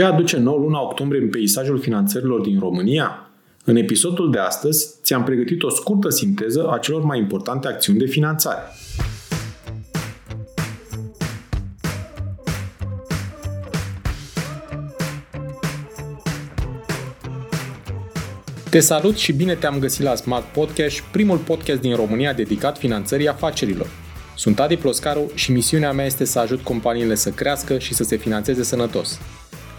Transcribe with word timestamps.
Ce 0.00 0.06
aduce 0.06 0.38
nou 0.38 0.56
luna 0.56 0.82
octombrie 0.82 1.20
în 1.22 1.28
peisajul 1.28 1.78
finanțărilor 1.78 2.40
din 2.40 2.58
România? 2.58 3.30
În 3.64 3.76
episodul 3.76 4.30
de 4.30 4.38
astăzi 4.38 4.94
ți-am 5.02 5.24
pregătit 5.24 5.62
o 5.62 5.70
scurtă 5.70 6.08
sinteză 6.08 6.70
a 6.70 6.78
celor 6.78 7.02
mai 7.02 7.18
importante 7.18 7.68
acțiuni 7.68 7.98
de 7.98 8.06
finanțare. 8.06 8.62
Te 18.70 18.80
salut 18.80 19.16
și 19.16 19.32
bine 19.32 19.54
te-am 19.54 19.78
găsit 19.78 20.04
la 20.04 20.14
Smart 20.14 20.44
Podcast, 20.44 21.00
primul 21.00 21.38
podcast 21.38 21.80
din 21.80 21.94
România 21.94 22.32
dedicat 22.32 22.78
finanțării 22.78 23.28
afacerilor. 23.28 23.86
Sunt 24.36 24.60
Adi 24.60 24.76
Ploscaru 24.76 25.30
și 25.34 25.52
misiunea 25.52 25.92
mea 25.92 26.04
este 26.04 26.24
să 26.24 26.38
ajut 26.38 26.60
companiile 26.60 27.14
să 27.14 27.30
crească 27.30 27.78
și 27.78 27.94
să 27.94 28.04
se 28.04 28.16
finanțeze 28.16 28.62
sănătos. 28.62 29.20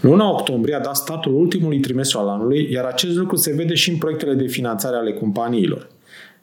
Luna 0.00 0.30
octombrie 0.30 0.74
a 0.74 0.80
dat 0.80 0.96
statul 0.96 1.34
ultimului 1.34 1.80
trimestru 1.80 2.18
al 2.18 2.28
anului, 2.28 2.68
iar 2.72 2.84
acest 2.84 3.16
lucru 3.16 3.36
se 3.36 3.54
vede 3.54 3.74
și 3.74 3.90
în 3.90 3.96
proiectele 3.96 4.34
de 4.34 4.46
finanțare 4.46 4.96
ale 4.96 5.12
companiilor. 5.12 5.88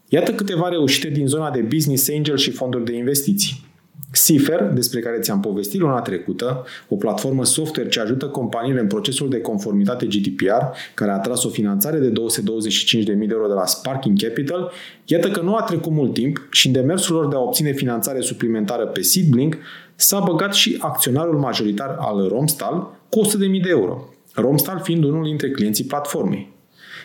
Iată 0.09 0.31
câteva 0.31 0.69
reușite 0.69 1.09
din 1.09 1.27
zona 1.27 1.51
de 1.51 1.61
business 1.61 2.09
angel 2.09 2.37
și 2.37 2.51
fonduri 2.51 2.85
de 2.85 2.95
investiții. 2.95 3.63
Sifer, 4.11 4.63
despre 4.63 4.99
care 4.99 5.19
ți-am 5.19 5.39
povestit 5.39 5.79
luna 5.79 6.01
trecută, 6.01 6.65
o 6.89 6.95
platformă 6.95 7.45
software 7.45 7.89
ce 7.89 7.99
ajută 7.99 8.25
companiile 8.25 8.79
în 8.79 8.87
procesul 8.87 9.29
de 9.29 9.41
conformitate 9.41 10.05
GDPR, 10.05 10.63
care 10.93 11.11
a 11.11 11.17
tras 11.17 11.43
o 11.43 11.49
finanțare 11.49 11.99
de 11.99 12.11
225.000 12.11 13.05
de 13.05 13.27
euro 13.29 13.47
de 13.47 13.53
la 13.53 13.65
Sparking 13.65 14.21
Capital, 14.21 14.71
iată 15.05 15.29
că 15.29 15.41
nu 15.41 15.55
a 15.55 15.61
trecut 15.61 15.91
mult 15.91 16.13
timp 16.13 16.47
și 16.51 16.67
în 16.67 16.73
demersul 16.73 17.15
lor 17.15 17.27
de 17.27 17.35
a 17.35 17.39
obține 17.39 17.71
finanțare 17.71 18.21
suplimentară 18.21 18.85
pe 18.85 19.01
Seedblink, 19.01 19.57
s-a 19.95 20.19
băgat 20.19 20.53
și 20.53 20.77
acționarul 20.79 21.39
majoritar 21.39 21.95
al 21.99 22.27
Romstal 22.27 22.94
cu 23.09 23.21
100.000 23.25 23.61
de 23.61 23.69
euro, 23.69 24.09
Romstal 24.33 24.79
fiind 24.83 25.03
unul 25.03 25.23
dintre 25.23 25.49
clienții 25.49 25.85
platformei. 25.85 26.53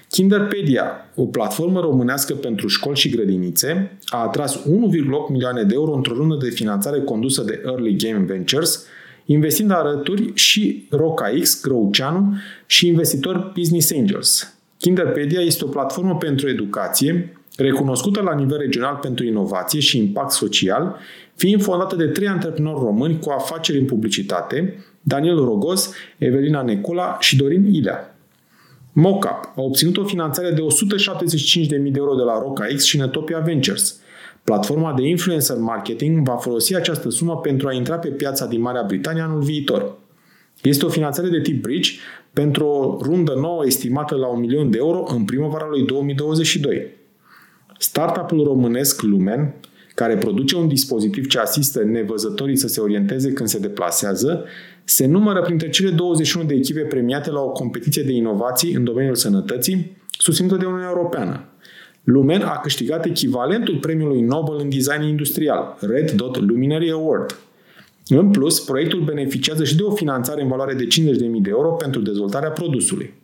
Kinderpedia, 0.08 1.10
o 1.14 1.24
platformă 1.24 1.80
românească 1.80 2.34
pentru 2.34 2.68
școli 2.68 2.96
și 2.96 3.08
grădinițe, 3.08 3.98
a 4.06 4.16
atras 4.16 4.56
1,8 4.56 4.62
milioane 5.28 5.62
de 5.62 5.74
euro 5.74 5.92
într-o 5.92 6.14
rundă 6.14 6.36
de 6.44 6.50
finanțare 6.50 7.00
condusă 7.00 7.42
de 7.42 7.62
Early 7.64 7.96
Game 7.96 8.24
Ventures, 8.24 8.86
investind 9.24 9.70
alături 9.70 10.30
și 10.34 10.86
RocaX, 10.90 11.60
Grăuceanu 11.62 12.34
și 12.66 12.86
investitori 12.86 13.52
Business 13.54 13.92
Angels. 13.92 14.54
Kinderpedia 14.78 15.40
este 15.40 15.64
o 15.64 15.68
platformă 15.68 16.16
pentru 16.16 16.48
educație, 16.48 17.32
recunoscută 17.56 18.20
la 18.20 18.34
nivel 18.34 18.58
regional 18.58 18.94
pentru 18.94 19.24
inovație 19.24 19.80
și 19.80 19.98
impact 19.98 20.30
social, 20.30 20.96
fiind 21.34 21.62
fondată 21.62 21.96
de 21.96 22.06
trei 22.06 22.28
antreprenori 22.28 22.84
români 22.84 23.18
cu 23.18 23.30
afaceri 23.30 23.78
în 23.78 23.84
publicitate, 23.84 24.84
Daniel 25.00 25.36
Rogoz, 25.36 25.92
Evelina 26.18 26.62
Necula 26.62 27.16
și 27.20 27.36
Dorin 27.36 27.74
Ilea. 27.74 28.14
Mocap 28.92 29.52
a 29.56 29.60
obținut 29.60 29.96
o 29.96 30.04
finanțare 30.04 30.50
de 30.50 30.60
175.000 30.60 31.68
de 31.68 31.90
euro 31.94 32.14
de 32.14 32.22
la 32.22 32.38
RocaX 32.38 32.84
și 32.84 32.96
Netopia 32.96 33.38
Ventures. 33.38 34.00
Platforma 34.44 34.94
de 34.94 35.08
influencer 35.08 35.56
marketing 35.56 36.28
va 36.28 36.36
folosi 36.36 36.74
această 36.74 37.10
sumă 37.10 37.36
pentru 37.36 37.68
a 37.68 37.72
intra 37.72 37.96
pe 37.96 38.08
piața 38.08 38.46
din 38.46 38.60
Marea 38.60 38.82
Britanie 38.82 39.22
anul 39.22 39.40
viitor. 39.40 39.98
Este 40.62 40.84
o 40.84 40.88
finanțare 40.88 41.28
de 41.28 41.40
tip 41.40 41.62
bridge 41.62 41.90
pentru 42.32 42.66
o 42.66 42.98
rundă 43.02 43.34
nouă 43.34 43.66
estimată 43.66 44.14
la 44.14 44.26
1 44.26 44.40
milion 44.40 44.70
de 44.70 44.76
euro 44.78 45.04
în 45.08 45.24
primăvara 45.24 45.66
lui 45.68 45.84
2022. 45.84 46.86
Startup-ul 47.78 48.44
românesc 48.44 49.02
Lumen, 49.02 49.54
care 50.00 50.16
produce 50.16 50.56
un 50.56 50.68
dispozitiv 50.68 51.26
ce 51.26 51.38
asistă 51.38 51.82
nevăzătorii 51.82 52.56
să 52.56 52.68
se 52.68 52.80
orienteze 52.80 53.32
când 53.32 53.48
se 53.48 53.58
deplasează, 53.58 54.44
se 54.84 55.06
numără 55.06 55.42
printre 55.42 55.68
cele 55.68 55.90
21 55.90 56.44
de 56.44 56.54
echipe 56.54 56.80
premiate 56.80 57.30
la 57.30 57.40
o 57.40 57.52
competiție 57.52 58.02
de 58.02 58.12
inovații 58.12 58.74
în 58.74 58.84
domeniul 58.84 59.14
sănătății, 59.14 59.96
susținută 60.18 60.56
de 60.56 60.64
Uniunea 60.64 60.88
Europeană. 60.88 61.44
Lumen 62.04 62.42
a 62.42 62.58
câștigat 62.58 63.04
echivalentul 63.04 63.76
premiului 63.76 64.20
Nobel 64.20 64.58
în 64.58 64.68
design 64.68 65.02
industrial, 65.02 65.76
Red 65.80 66.10
Dot 66.10 66.40
Luminary 66.40 66.90
Award. 66.90 67.38
În 68.08 68.30
plus, 68.30 68.60
proiectul 68.60 69.00
beneficiază 69.00 69.64
și 69.64 69.76
de 69.76 69.82
o 69.82 69.94
finanțare 69.94 70.42
în 70.42 70.48
valoare 70.48 70.74
de 70.74 70.86
50.000 70.86 70.88
de 71.18 71.50
euro 71.50 71.68
pentru 71.68 72.00
dezvoltarea 72.00 72.50
produsului. 72.50 73.14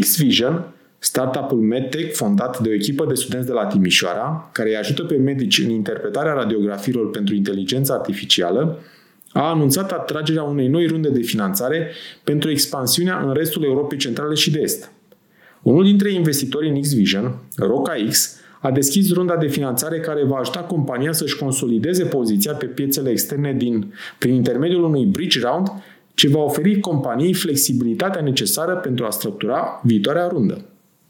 X-Vision, 0.00 0.73
startup-ul 1.04 1.58
MedTech 1.58 2.14
fondat 2.14 2.60
de 2.60 2.68
o 2.68 2.72
echipă 2.72 3.04
de 3.06 3.14
studenți 3.14 3.46
de 3.46 3.52
la 3.52 3.66
Timișoara, 3.66 4.50
care 4.52 4.68
îi 4.68 4.76
ajută 4.76 5.02
pe 5.02 5.16
medici 5.16 5.58
în 5.58 5.70
interpretarea 5.70 6.32
radiografiilor 6.32 7.10
pentru 7.10 7.34
inteligență 7.34 7.92
artificială, 7.92 8.78
a 9.32 9.50
anunțat 9.50 9.92
atragerea 9.92 10.42
unei 10.42 10.68
noi 10.68 10.86
runde 10.86 11.08
de 11.08 11.20
finanțare 11.20 11.90
pentru 12.24 12.50
expansiunea 12.50 13.22
în 13.26 13.32
restul 13.32 13.64
Europei 13.64 13.98
Centrale 13.98 14.34
și 14.34 14.50
de 14.50 14.60
Est. 14.60 14.90
Unul 15.62 15.84
dintre 15.84 16.12
investitorii 16.12 16.70
în 16.70 16.80
X-Vision, 16.80 17.34
RocaX, 17.56 18.36
a 18.60 18.70
deschis 18.70 19.12
runda 19.12 19.36
de 19.36 19.46
finanțare 19.46 20.00
care 20.00 20.24
va 20.24 20.36
ajuta 20.36 20.60
compania 20.60 21.12
să-și 21.12 21.36
consolideze 21.36 22.04
poziția 22.04 22.52
pe 22.52 22.66
piețele 22.66 23.10
externe 23.10 23.52
din, 23.52 23.94
prin 24.18 24.34
intermediul 24.34 24.84
unui 24.84 25.04
bridge 25.04 25.40
round 25.40 25.68
ce 26.14 26.28
va 26.28 26.40
oferi 26.40 26.80
companiei 26.80 27.32
flexibilitatea 27.32 28.22
necesară 28.22 28.74
pentru 28.74 29.04
a 29.04 29.10
structura 29.10 29.80
viitoarea 29.82 30.26
rundă. 30.26 30.64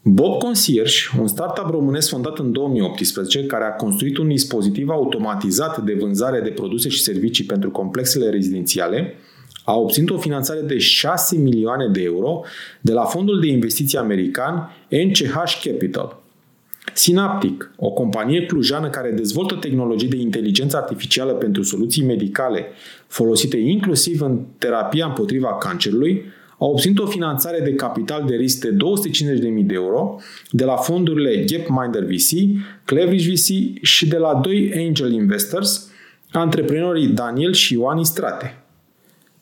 Bob 0.07 0.37
Concierge, 0.39 0.93
un 1.19 1.27
startup 1.27 1.69
românesc 1.69 2.09
fondat 2.09 2.39
în 2.39 2.51
2018, 2.51 3.45
care 3.45 3.63
a 3.63 3.71
construit 3.71 4.17
un 4.17 4.27
dispozitiv 4.27 4.89
automatizat 4.89 5.81
de 5.81 5.93
vânzare 5.93 6.39
de 6.39 6.49
produse 6.49 6.89
și 6.89 7.01
servicii 7.01 7.43
pentru 7.43 7.71
complexele 7.71 8.29
rezidențiale, 8.29 9.13
a 9.63 9.75
obținut 9.75 10.09
o 10.09 10.17
finanțare 10.17 10.61
de 10.61 10.77
6 10.77 11.37
milioane 11.37 11.87
de 11.87 12.01
euro 12.01 12.41
de 12.81 12.93
la 12.93 13.03
fondul 13.03 13.39
de 13.39 13.47
investiții 13.47 13.97
american 13.97 14.69
NCH 14.89 15.61
Capital. 15.63 16.21
Synaptic, 16.93 17.71
o 17.77 17.89
companie 17.89 18.45
clujană 18.45 18.89
care 18.89 19.11
dezvoltă 19.11 19.55
tehnologii 19.55 20.09
de 20.09 20.17
inteligență 20.17 20.77
artificială 20.77 21.31
pentru 21.31 21.63
soluții 21.63 22.03
medicale 22.03 22.65
folosite 23.07 23.57
inclusiv 23.57 24.21
în 24.21 24.41
terapia 24.57 25.05
împotriva 25.05 25.57
cancerului, 25.57 26.25
a 26.57 26.65
obținut 26.65 26.99
o 26.99 27.05
finanțare 27.05 27.59
de 27.59 27.73
capital 27.73 28.23
de 28.27 28.35
risc 28.35 28.59
de 28.59 28.69
250.000 28.71 29.65
de 29.65 29.73
euro 29.73 30.19
de 30.51 30.63
la 30.63 30.75
fondurile 30.75 31.45
Gapminder 31.45 32.03
VC, 32.03 32.29
Cleverage 32.85 33.31
VC 33.31 33.47
și 33.81 34.07
de 34.07 34.17
la 34.17 34.39
doi 34.43 34.73
angel 34.75 35.11
investors, 35.11 35.89
antreprenorii 36.31 37.07
Daniel 37.07 37.53
și 37.53 37.73
Ioan 37.73 37.97
Istrate. 37.97 38.63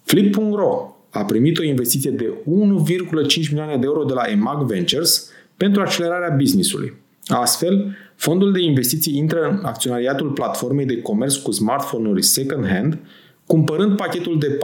Flip.ro 0.03 0.95
a 1.09 1.25
primit 1.25 1.57
o 1.57 1.63
investiție 1.63 2.11
de 2.11 2.33
1,5 2.43 3.49
milioane 3.49 3.77
de 3.77 3.85
euro 3.85 4.03
de 4.03 4.13
la 4.13 4.23
EMAG 4.29 4.65
Ventures 4.65 5.29
pentru 5.57 5.81
accelerarea 5.81 6.35
businessului. 6.37 6.93
Astfel, 7.25 7.95
fondul 8.15 8.51
de 8.51 8.61
investiții 8.61 9.17
intră 9.17 9.47
în 9.49 9.59
acționariatul 9.63 10.29
platformei 10.29 10.85
de 10.85 11.01
comerț 11.01 11.35
cu 11.35 11.51
smartphone-uri 11.51 12.23
second-hand, 12.23 12.99
cumpărând 13.45 13.95
pachetul 13.97 14.39
de 14.39 14.57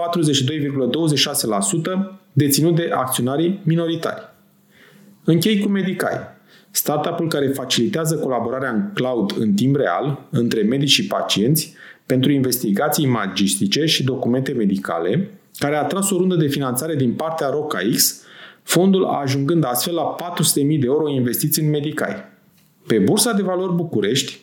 42,26% 2.13 2.18
deținut 2.33 2.75
de 2.75 2.89
acționarii 2.93 3.61
minoritari. 3.63 4.21
Închei 5.23 5.59
cu 5.59 5.67
Medicai, 5.67 6.17
startup-ul 6.71 7.27
care 7.27 7.47
facilitează 7.47 8.15
colaborarea 8.15 8.69
în 8.69 8.89
cloud 8.93 9.33
în 9.37 9.53
timp 9.53 9.75
real 9.75 10.27
între 10.29 10.61
medici 10.61 10.89
și 10.89 11.07
pacienți 11.07 11.73
pentru 12.05 12.31
investigații 12.31 13.05
magistice 13.05 13.85
și 13.85 14.03
documente 14.03 14.51
medicale, 14.51 15.29
care 15.57 15.75
a 15.75 15.83
tras 15.83 16.09
o 16.09 16.17
rundă 16.17 16.35
de 16.35 16.47
finanțare 16.47 16.95
din 16.95 17.13
partea 17.13 17.49
RocaX, 17.49 18.23
fondul 18.63 19.05
ajungând 19.05 19.65
astfel 19.65 19.93
la 19.93 20.15
400.000 20.35 20.53
de 20.53 20.85
euro 20.85 21.09
investiți 21.09 21.59
în 21.59 21.69
Medicai. 21.69 22.15
Pe 22.87 22.97
Bursa 22.97 23.33
de 23.33 23.41
Valori 23.41 23.73
București, 23.75 24.39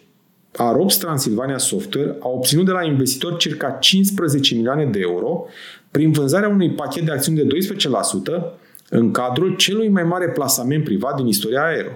Arops 0.56 0.96
Transilvania 0.96 1.58
Software 1.58 2.16
a 2.20 2.28
obținut 2.28 2.64
de 2.64 2.70
la 2.70 2.84
investitori 2.84 3.36
circa 3.36 3.70
15 3.70 4.54
milioane 4.54 4.84
de 4.84 4.98
euro 5.00 5.46
prin 5.96 6.10
vânzarea 6.10 6.48
unui 6.48 6.70
pachet 6.70 7.04
de 7.04 7.10
acțiuni 7.10 7.38
de 7.38 7.46
12% 7.46 8.42
în 8.88 9.10
cadrul 9.10 9.56
celui 9.56 9.88
mai 9.88 10.02
mare 10.02 10.28
plasament 10.28 10.84
privat 10.84 11.16
din 11.16 11.26
istoria 11.26 11.64
aero. 11.64 11.90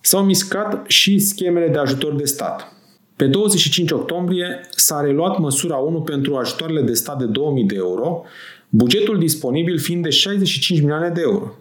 S-au 0.00 0.24
miscat 0.24 0.84
și 0.86 1.18
schemele 1.18 1.68
de 1.68 1.78
ajutor 1.78 2.14
de 2.14 2.24
stat. 2.24 2.72
Pe 3.16 3.26
25 3.26 3.90
octombrie 3.90 4.60
s-a 4.70 5.00
reluat 5.00 5.38
măsura 5.38 5.76
1 5.76 6.00
pentru 6.00 6.36
ajutoarele 6.36 6.80
de 6.80 6.92
stat 6.92 7.18
de 7.18 7.24
2000 7.24 7.64
de 7.64 7.74
euro, 7.74 8.22
bugetul 8.68 9.18
disponibil 9.18 9.78
fiind 9.78 10.02
de 10.02 10.10
65 10.10 10.80
milioane 10.80 11.08
de 11.08 11.20
euro. 11.20 11.54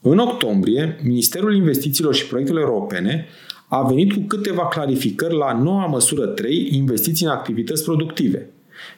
În 0.00 0.18
octombrie, 0.18 1.00
Ministerul 1.02 1.54
Investițiilor 1.54 2.14
și 2.14 2.26
Proiectelor 2.26 2.62
Europene 2.62 3.26
a 3.68 3.82
venit 3.82 4.12
cu 4.12 4.20
câteva 4.20 4.66
clarificări 4.66 5.36
la 5.36 5.52
noua 5.52 5.86
măsură 5.86 6.26
3, 6.26 6.68
investiții 6.72 7.26
în 7.26 7.32
activități 7.32 7.84
productive. 7.84 8.50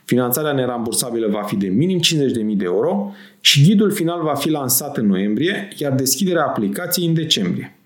Finanțarea 0.05 0.53
nerambursabilă 0.53 1.29
va 1.31 1.43
fi 1.43 1.57
de 1.57 1.67
minim 1.67 1.99
50.000 1.99 2.57
de 2.57 2.65
euro 2.65 3.13
și 3.41 3.63
ghidul 3.63 3.91
final 3.91 4.23
va 4.23 4.35
fi 4.35 4.51
lansat 4.51 4.97
în 4.97 5.07
noiembrie, 5.07 5.69
iar 5.77 5.93
deschiderea 5.93 6.45
aplicației 6.45 7.07
în 7.07 7.15
decembrie. 7.15 7.79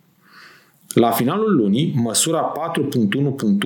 La 0.95 1.11
finalul 1.11 1.57
lunii, 1.57 1.95
măsura 1.97 2.53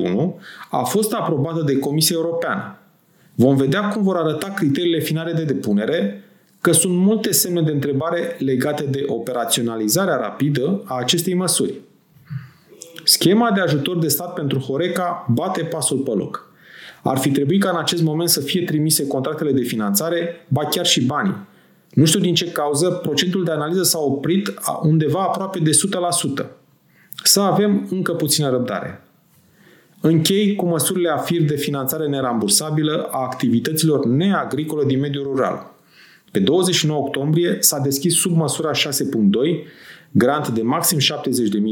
4.1.1 0.00 0.30
a 0.70 0.82
fost 0.82 1.12
aprobată 1.12 1.62
de 1.66 1.78
Comisia 1.78 2.16
Europeană. 2.18 2.76
Vom 3.34 3.56
vedea 3.56 3.88
cum 3.88 4.02
vor 4.02 4.16
arăta 4.16 4.48
criteriile 4.48 4.98
finale 4.98 5.32
de 5.32 5.44
depunere, 5.44 6.24
că 6.60 6.72
sunt 6.72 6.96
multe 6.96 7.32
semne 7.32 7.62
de 7.62 7.72
întrebare 7.72 8.36
legate 8.38 8.82
de 8.82 9.04
operaționalizarea 9.06 10.16
rapidă 10.16 10.82
a 10.84 10.98
acestei 10.98 11.34
măsuri. 11.34 11.74
Schema 13.04 13.50
de 13.50 13.60
ajutor 13.60 13.98
de 13.98 14.08
stat 14.08 14.34
pentru 14.34 14.58
Horeca 14.58 15.26
bate 15.34 15.62
pasul 15.62 15.98
pe 15.98 16.10
loc. 16.10 16.51
Ar 17.02 17.18
fi 17.18 17.30
trebuit 17.30 17.60
ca 17.60 17.70
în 17.70 17.78
acest 17.78 18.02
moment 18.02 18.28
să 18.28 18.40
fie 18.40 18.64
trimise 18.64 19.06
contractele 19.06 19.52
de 19.52 19.62
finanțare, 19.62 20.46
ba 20.48 20.64
chiar 20.64 20.86
și 20.86 21.04
banii. 21.04 21.36
Nu 21.90 22.04
știu 22.04 22.20
din 22.20 22.34
ce 22.34 22.50
cauză, 22.50 22.90
procentul 22.90 23.44
de 23.44 23.50
analiză 23.50 23.82
s-a 23.82 23.98
oprit 23.98 24.54
undeva 24.82 25.20
aproape 25.20 25.58
de 25.58 25.70
100%. 26.42 26.46
Să 27.24 27.40
avem 27.40 27.88
încă 27.90 28.12
puțină 28.12 28.50
răbdare. 28.50 29.04
Închei 30.00 30.54
cu 30.54 30.66
măsurile 30.66 31.08
AFIR 31.08 31.42
de 31.42 31.56
finanțare 31.56 32.08
nerambursabilă 32.08 33.08
a 33.10 33.18
activităților 33.18 34.06
neagricole 34.06 34.84
din 34.84 35.00
mediul 35.00 35.24
rural. 35.24 35.74
Pe 36.30 36.38
29 36.38 37.00
octombrie 37.00 37.56
s-a 37.60 37.78
deschis 37.78 38.14
sub 38.14 38.36
măsura 38.36 38.70
6.2 38.70 38.78
grant 40.10 40.48
de 40.48 40.62
maxim 40.62 40.98
70.000 40.98 41.02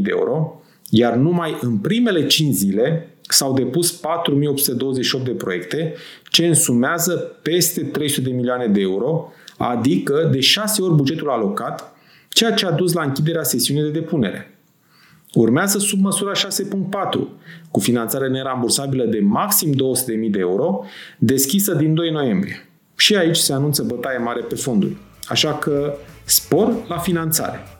de 0.03 0.11
euro, 0.11 0.63
iar 0.91 1.15
numai 1.15 1.59
în 1.61 1.79
primele 1.79 2.27
5 2.27 2.55
zile 2.55 3.15
s-au 3.33 3.53
depus 3.53 3.93
4828 3.93 5.25
de 5.25 5.31
proiecte, 5.31 5.95
ce 6.31 6.47
însumează 6.47 7.13
peste 7.43 7.83
300 7.83 8.29
de 8.29 8.35
milioane 8.37 8.67
de 8.67 8.81
euro, 8.81 9.33
adică 9.57 10.29
de 10.33 10.41
6 10.41 10.83
ori 10.83 10.95
bugetul 10.95 11.31
alocat, 11.31 11.93
ceea 12.29 12.53
ce 12.53 12.67
a 12.67 12.71
dus 12.71 12.93
la 12.93 13.03
închiderea 13.03 13.43
sesiunii 13.43 13.83
de 13.83 13.99
depunere. 13.99 14.59
Urmează 15.35 15.79
sub 15.79 16.01
măsura 16.01 16.33
6.4, 16.33 16.39
cu 17.71 17.81
finanțare 17.81 18.29
nerambursabilă 18.29 19.05
de 19.05 19.21
maxim 19.21 19.73
200.000 19.73 19.77
de 20.31 20.39
euro, 20.39 20.85
deschisă 21.19 21.75
din 21.75 21.95
2 21.95 22.11
noiembrie. 22.11 22.69
Și 22.97 23.17
aici 23.17 23.37
se 23.37 23.53
anunță 23.53 23.83
bătaie 23.83 24.19
mare 24.19 24.41
pe 24.41 24.55
fonduri. 24.55 24.97
Așa 25.29 25.55
că 25.55 25.95
spor 26.25 26.73
la 26.89 26.99
finanțare. 26.99 27.80